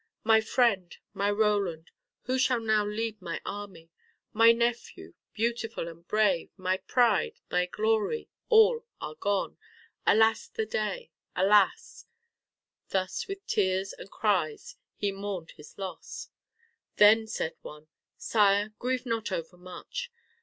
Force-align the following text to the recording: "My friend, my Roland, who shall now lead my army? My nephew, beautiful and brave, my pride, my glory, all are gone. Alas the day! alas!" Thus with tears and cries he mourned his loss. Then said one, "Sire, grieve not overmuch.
"My 0.23 0.41
friend, 0.41 0.97
my 1.13 1.29
Roland, 1.29 1.91
who 2.23 2.39
shall 2.39 2.59
now 2.59 2.83
lead 2.83 3.21
my 3.21 3.39
army? 3.45 3.91
My 4.33 4.51
nephew, 4.51 5.13
beautiful 5.31 5.87
and 5.87 6.07
brave, 6.07 6.49
my 6.57 6.77
pride, 6.77 7.39
my 7.51 7.67
glory, 7.67 8.27
all 8.49 8.83
are 8.99 9.13
gone. 9.13 9.59
Alas 10.07 10.47
the 10.47 10.65
day! 10.65 11.11
alas!" 11.35 12.07
Thus 12.89 13.27
with 13.27 13.45
tears 13.45 13.93
and 13.93 14.09
cries 14.09 14.75
he 14.95 15.11
mourned 15.11 15.51
his 15.51 15.77
loss. 15.77 16.29
Then 16.95 17.27
said 17.27 17.53
one, 17.61 17.85
"Sire, 18.17 18.73
grieve 18.79 19.05
not 19.05 19.31
overmuch. 19.31 20.11